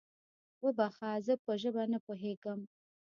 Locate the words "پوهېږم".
2.05-2.59